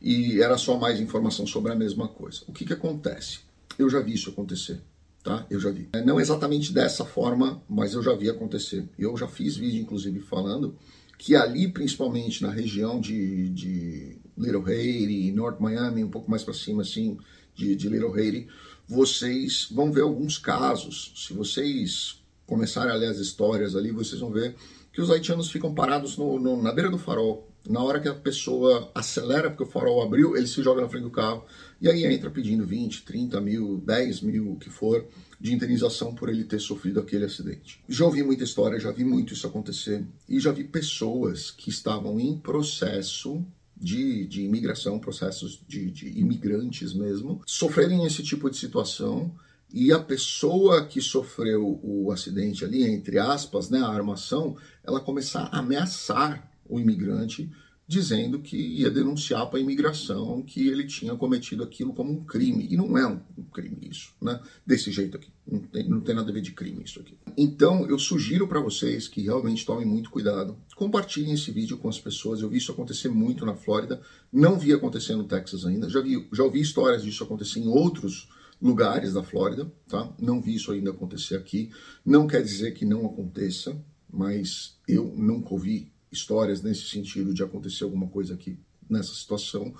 e 0.00 0.40
era 0.40 0.56
só 0.56 0.78
mais 0.78 1.00
informação 1.00 1.44
sobre 1.44 1.72
a 1.72 1.74
mesma 1.74 2.06
coisa. 2.06 2.42
O 2.46 2.52
que, 2.52 2.64
que 2.64 2.72
acontece? 2.72 3.40
Eu 3.76 3.90
já 3.90 3.98
vi 4.00 4.14
isso 4.14 4.30
acontecer. 4.30 4.80
Tá? 5.26 5.44
Eu 5.50 5.58
já 5.58 5.70
vi. 5.70 5.88
É, 5.92 6.04
não 6.04 6.20
exatamente 6.20 6.72
dessa 6.72 7.04
forma, 7.04 7.60
mas 7.68 7.94
eu 7.94 8.00
já 8.00 8.14
vi 8.14 8.30
acontecer. 8.30 8.88
Eu 8.96 9.16
já 9.16 9.26
fiz 9.26 9.56
vídeo, 9.56 9.82
inclusive, 9.82 10.20
falando 10.20 10.76
que 11.18 11.34
ali, 11.34 11.66
principalmente 11.66 12.44
na 12.44 12.50
região 12.52 13.00
de, 13.00 13.48
de 13.48 14.18
Little 14.38 14.64
Haiti, 14.64 15.32
North 15.32 15.58
Miami, 15.58 16.04
um 16.04 16.10
pouco 16.10 16.30
mais 16.30 16.44
para 16.44 16.54
cima, 16.54 16.82
assim, 16.82 17.18
de, 17.56 17.74
de 17.74 17.88
Little 17.88 18.14
Haiti, 18.14 18.46
vocês 18.86 19.66
vão 19.68 19.90
ver 19.90 20.02
alguns 20.02 20.38
casos. 20.38 21.12
Se 21.16 21.32
vocês 21.32 22.22
começarem 22.46 22.92
a 22.92 22.96
ler 22.96 23.08
as 23.08 23.18
histórias 23.18 23.74
ali, 23.74 23.90
vocês 23.90 24.20
vão 24.20 24.30
ver 24.30 24.54
que 24.92 25.00
os 25.00 25.10
haitianos 25.10 25.50
ficam 25.50 25.74
parados 25.74 26.16
no, 26.16 26.38
no, 26.38 26.62
na 26.62 26.70
beira 26.70 26.88
do 26.88 26.98
farol. 26.98 27.48
Na 27.68 27.82
hora 27.82 28.00
que 28.00 28.08
a 28.08 28.14
pessoa 28.14 28.90
acelera 28.94 29.50
porque 29.50 29.64
o 29.64 29.66
farol 29.66 30.02
abriu, 30.02 30.36
ele 30.36 30.46
se 30.46 30.62
joga 30.62 30.82
na 30.82 30.88
frente 30.88 31.04
do 31.04 31.10
carro 31.10 31.44
e 31.80 31.88
aí 31.88 32.04
entra 32.04 32.30
pedindo 32.30 32.66
20, 32.66 33.02
30 33.02 33.40
mil, 33.40 33.78
10 33.84 34.20
mil, 34.22 34.52
o 34.52 34.56
que 34.56 34.70
for, 34.70 35.06
de 35.40 35.52
indenização 35.52 36.14
por 36.14 36.28
ele 36.28 36.44
ter 36.44 36.60
sofrido 36.60 37.00
aquele 37.00 37.24
acidente. 37.24 37.82
Já 37.88 38.04
ouvi 38.04 38.22
muita 38.22 38.44
história, 38.44 38.80
já 38.80 38.90
vi 38.90 39.04
muito 39.04 39.34
isso 39.34 39.46
acontecer 39.46 40.04
e 40.28 40.40
já 40.40 40.52
vi 40.52 40.64
pessoas 40.64 41.50
que 41.50 41.68
estavam 41.68 42.18
em 42.18 42.38
processo 42.38 43.44
de, 43.76 44.26
de 44.26 44.42
imigração, 44.42 44.98
processos 44.98 45.60
de, 45.68 45.90
de 45.90 46.18
imigrantes 46.18 46.94
mesmo, 46.94 47.42
sofrerem 47.46 48.06
esse 48.06 48.22
tipo 48.22 48.48
de 48.48 48.56
situação 48.56 49.30
e 49.72 49.92
a 49.92 49.98
pessoa 49.98 50.86
que 50.86 51.00
sofreu 51.00 51.78
o 51.82 52.10
acidente 52.10 52.64
ali, 52.64 52.84
entre 52.84 53.18
aspas, 53.18 53.68
né, 53.68 53.80
a 53.80 53.88
armação, 53.88 54.56
ela 54.82 55.00
começar 55.00 55.50
a 55.52 55.58
ameaçar 55.58 56.50
o 56.68 56.80
imigrante 56.80 57.50
dizendo 57.88 58.40
que 58.40 58.56
ia 58.56 58.90
denunciar 58.90 59.48
para 59.48 59.58
a 59.58 59.62
imigração 59.62 60.42
que 60.42 60.66
ele 60.66 60.84
tinha 60.84 61.14
cometido 61.14 61.62
aquilo 61.62 61.92
como 61.92 62.12
um 62.12 62.24
crime. 62.24 62.66
E 62.68 62.76
não 62.76 62.98
é 62.98 63.06
um 63.06 63.44
crime 63.52 63.88
isso, 63.88 64.12
né? 64.20 64.40
Desse 64.66 64.90
jeito 64.90 65.16
aqui. 65.16 65.30
Não 65.46 65.60
tem, 65.60 65.88
não 65.88 66.00
tem 66.00 66.14
nada 66.14 66.28
a 66.28 66.34
ver 66.34 66.40
de 66.40 66.50
crime 66.50 66.82
isso 66.82 66.98
aqui. 66.98 67.16
Então, 67.36 67.86
eu 67.88 67.98
sugiro 67.98 68.48
para 68.48 68.58
vocês 68.58 69.06
que 69.06 69.22
realmente 69.22 69.64
tomem 69.64 69.86
muito 69.86 70.10
cuidado. 70.10 70.58
Compartilhem 70.74 71.32
esse 71.32 71.52
vídeo 71.52 71.78
com 71.78 71.88
as 71.88 72.00
pessoas. 72.00 72.40
Eu 72.40 72.48
vi 72.48 72.58
isso 72.58 72.72
acontecer 72.72 73.08
muito 73.08 73.46
na 73.46 73.54
Flórida. 73.54 74.00
Não 74.32 74.58
vi 74.58 74.72
acontecer 74.72 75.14
no 75.14 75.24
Texas 75.24 75.64
ainda. 75.64 75.88
Já, 75.88 76.00
vi, 76.00 76.26
já 76.32 76.42
ouvi 76.42 76.60
histórias 76.60 77.04
disso 77.04 77.22
acontecer 77.22 77.60
em 77.60 77.68
outros 77.68 78.28
lugares 78.60 79.12
da 79.12 79.22
Flórida, 79.22 79.70
tá? 79.86 80.12
Não 80.18 80.40
vi 80.40 80.56
isso 80.56 80.72
ainda 80.72 80.90
acontecer 80.90 81.36
aqui. 81.36 81.70
Não 82.04 82.26
quer 82.26 82.42
dizer 82.42 82.72
que 82.72 82.84
não 82.84 83.06
aconteça, 83.06 83.80
mas 84.10 84.78
eu 84.88 85.14
nunca 85.16 85.52
ouvi 85.52 85.92
histórias 86.16 86.62
nesse 86.62 86.88
sentido 86.88 87.32
de 87.32 87.42
acontecer 87.42 87.84
alguma 87.84 88.08
coisa 88.08 88.34
aqui 88.34 88.58
nessa 88.88 89.14
situação. 89.14 89.74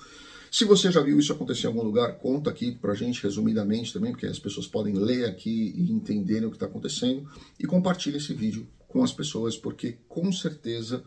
Se 0.51 0.63
você 0.63 0.91
já 0.91 1.01
viu 1.01 1.19
isso 1.19 1.33
acontecer 1.33 1.65
em 1.65 1.67
algum 1.67 1.83
lugar, 1.83 2.17
conta 2.19 2.49
aqui 2.49 2.71
pra 2.71 2.95
gente 2.95 3.21
resumidamente 3.21 3.91
também, 3.91 4.11
porque 4.11 4.25
as 4.25 4.39
pessoas 4.39 4.65
podem 4.65 4.93
ler 4.93 5.25
aqui 5.25 5.73
e 5.75 5.91
entenderem 5.91 6.45
o 6.45 6.49
que 6.49 6.55
está 6.55 6.65
acontecendo. 6.65 7.29
E 7.59 7.65
compartilhe 7.65 8.17
esse 8.17 8.33
vídeo 8.33 8.67
com 8.87 9.03
as 9.03 9.11
pessoas, 9.11 9.57
porque 9.57 9.97
com 10.07 10.31
certeza 10.31 11.03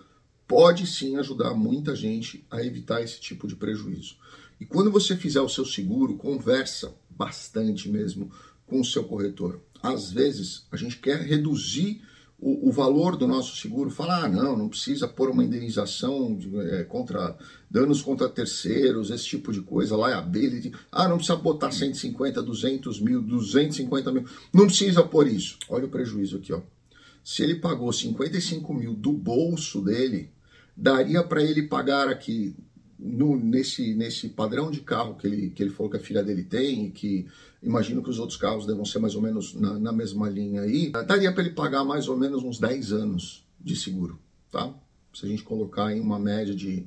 pode 0.47 0.87
sim 0.87 1.17
ajudar 1.17 1.55
muita 1.55 1.95
gente 1.95 2.45
a 2.51 2.63
evitar 2.63 3.03
esse 3.03 3.21
tipo 3.21 3.47
de 3.47 3.57
prejuízo. 3.57 4.17
E 4.61 4.67
quando 4.67 4.91
você 4.91 5.17
fizer 5.17 5.41
o 5.41 5.49
seu 5.49 5.65
seguro, 5.65 6.17
conversa 6.17 6.95
bastante 7.09 7.89
mesmo 7.89 8.31
com 8.67 8.81
o 8.81 8.85
seu 8.85 9.05
corretor. 9.05 9.61
Às 9.83 10.11
vezes 10.11 10.67
a 10.71 10.77
gente 10.77 10.99
quer 10.99 11.21
reduzir 11.23 12.03
o, 12.41 12.69
o, 12.69 12.73
valor 12.73 13.17
do 13.17 13.29
nosso 13.29 13.55
seguro, 13.57 13.91
fala, 13.91 14.25
ah, 14.25 14.29
não, 14.29 14.57
não 14.57 14.69
precisa 14.69 15.07
pôr 15.07 15.31
uma 15.31 15.45
indenização 15.45 16.35
de, 16.35 16.59
é, 16.59 16.85
contra 16.85 17.37
danos 17.71 18.03
contra 18.03 18.29
terceiros, 18.29 19.11
esse 19.11 19.27
tipo 19.27 19.53
de 19.53 19.61
coisa, 19.61 19.95
liability, 19.95 20.73
ah, 20.91 21.07
não 21.07 21.17
precisa 21.17 21.37
botar 21.37 21.71
150, 21.71 22.43
200 22.43 23.01
mil, 23.01 23.23
250 23.23 24.13
mil, 24.13 24.25
não 24.53 24.67
precisa 24.67 25.03
pôr 25.03 25.29
isso. 25.29 25.59
Olha 25.69 25.85
o 25.85 25.91
prejuízo 25.91 26.39
aqui, 26.39 26.53
ó. 26.53 26.61
Se 27.23 27.43
ele 27.43 27.57
pagou 27.57 27.93
55 27.93 28.73
mil 28.73 28.95
do 28.95 29.13
bolso 29.13 29.83
dele, 29.83 30.31
daria 30.75 31.23
para 31.23 31.43
ele 31.43 31.65
pagar 31.65 32.09
aqui 32.09 32.57
no, 33.03 33.37
nesse, 33.37 33.95
nesse 33.95 34.29
padrão 34.29 34.71
de 34.71 34.81
carro 34.81 35.15
que 35.15 35.27
ele, 35.27 35.51
que 35.51 35.63
ele 35.63 35.71
falou 35.71 35.91
que 35.91 35.97
a 35.97 36.01
filha 36.01 36.23
dele 36.23 36.45
tem, 36.45 36.87
e 36.87 36.91
que 36.91 37.27
imagino 37.63 38.03
que 38.03 38.11
os 38.11 38.19
outros 38.19 38.39
carros 38.39 38.67
devam 38.67 38.85
ser 38.85 38.99
mais 38.99 39.15
ou 39.15 39.23
menos 39.23 39.55
na, 39.55 39.79
na 39.79 39.93
mesma 39.93 40.29
linha 40.29 40.63
aí, 40.63 40.91
daria 40.91 41.33
para 41.33 41.43
ele 41.43 41.55
pagar 41.55 41.85
mais 41.85 42.09
ou 42.09 42.17
menos 42.17 42.43
uns 42.43 42.59
10 42.59 42.93
anos 42.93 43.45
de 43.59 43.75
seguro, 43.75 44.19
tá? 44.51 44.73
Se 45.15 45.25
a 45.25 45.29
gente 45.29 45.43
colocar 45.43 45.93
em 45.97 46.01
uma 46.01 46.19
média 46.19 46.55
de 46.55 46.87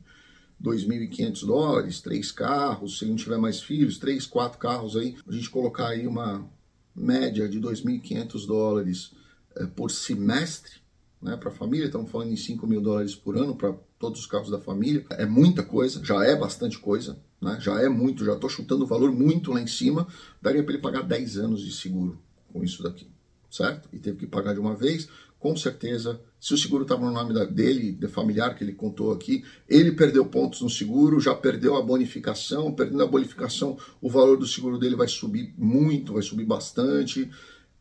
2.500 0.64 1.46
dólares, 1.46 2.00
três 2.00 2.32
carros, 2.32 3.00
se 3.00 3.06
não 3.06 3.16
tiver 3.16 3.38
mais 3.38 3.62
filhos, 3.62 3.98
três, 3.98 4.26
quatro 4.26 4.60
carros 4.60 4.96
aí, 4.96 5.16
a 5.28 5.32
gente 5.32 5.50
colocar 5.50 5.90
aí 5.90 6.08
uma 6.08 6.48
média 6.96 7.50
de 7.50 7.60
2.500 7.60 8.46
dólares 8.46 9.12
é, 9.56 9.66
por 9.66 9.90
semestre, 9.90 10.84
né, 11.22 11.36
para 11.36 11.50
a 11.50 11.54
família, 11.54 11.86
estamos 11.86 12.12
falando 12.12 12.32
em 12.32 12.38
5 12.38 12.68
mil 12.68 12.82
dólares 12.82 13.16
por 13.16 13.38
ano 13.38 13.56
para 13.56 13.76
todos 14.04 14.20
os 14.20 14.26
carros 14.26 14.50
da 14.50 14.60
família. 14.60 15.06
É 15.12 15.26
muita 15.26 15.64
coisa, 15.64 16.04
já 16.04 16.26
é 16.26 16.36
bastante 16.36 16.78
coisa, 16.78 17.18
né, 17.42 17.58
já 17.62 17.82
é 17.82 17.88
muito, 17.88 18.26
já 18.26 18.34
estou 18.34 18.50
chutando 18.50 18.84
o 18.84 18.88
valor 18.88 19.14
muito 19.14 19.54
lá 19.54 19.62
em 19.62 19.68
cima. 19.68 20.06
Daria 20.42 20.62
para 20.62 20.74
ele 20.74 20.82
pagar 20.82 21.04
10 21.04 21.38
anos 21.38 21.62
de 21.62 21.72
seguro 21.72 22.20
com 22.52 22.62
isso 22.62 22.84
daqui, 22.84 23.08
certo? 23.50 23.88
E 23.94 24.00
teve 24.00 24.18
que 24.18 24.28
pagar 24.28 24.54
de 24.54 24.60
uma 24.60 24.76
vez, 24.76 25.08
com 25.40 25.56
certeza. 25.56 26.20
Se 26.38 26.54
o 26.54 26.58
seguro 26.58 26.84
estava 26.84 27.06
no 27.06 27.12
nome 27.14 27.34
dele, 27.48 27.94
de 27.94 28.10
familiar 28.10 28.56
que 28.56 28.64
ele 28.66 28.74
contou 28.74 29.14
aqui, 29.14 29.46
ele 29.70 29.94
perdeu 29.94 30.26
pontos 30.26 30.60
no 30.60 30.70
seguro, 30.70 31.22
já 31.22 31.34
perdeu 31.34 31.78
a 31.78 31.82
bonificação, 31.82 32.74
perdendo 32.74 33.04
a 33.04 33.08
bonificação, 33.08 33.78
o 34.02 34.10
valor 34.10 34.38
do 34.38 34.46
seguro 34.46 34.78
dele 34.78 34.98
vai 34.98 35.08
subir 35.08 35.54
muito, 35.58 36.12
vai 36.12 36.22
subir 36.22 36.46
bastante. 36.46 37.32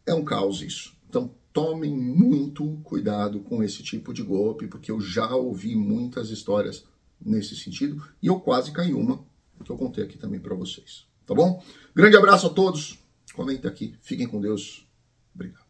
É 0.06 0.14
um 0.14 0.24
caos 0.24 0.62
isso. 0.62 0.92
Então, 1.08 1.34
tomem 1.52 1.96
muito 1.96 2.78
cuidado 2.82 3.40
com 3.40 3.62
esse 3.62 3.82
tipo 3.82 4.12
de 4.12 4.22
golpe, 4.22 4.66
porque 4.66 4.90
eu 4.90 5.00
já 5.00 5.34
ouvi 5.34 5.76
muitas 5.76 6.30
histórias 6.30 6.84
nesse 7.20 7.54
sentido 7.54 8.02
e 8.22 8.26
eu 8.26 8.40
quase 8.40 8.72
caí 8.72 8.92
uma 8.92 9.24
que 9.62 9.70
eu 9.70 9.76
contei 9.76 10.04
aqui 10.04 10.18
também 10.18 10.40
para 10.40 10.54
vocês. 10.54 11.06
Tá 11.26 11.34
bom? 11.34 11.62
Grande 11.94 12.16
abraço 12.16 12.46
a 12.46 12.50
todos. 12.50 12.98
Comenta 13.32 13.68
aqui. 13.68 13.94
Fiquem 14.02 14.26
com 14.26 14.40
Deus. 14.40 14.86
Obrigado. 15.34 15.60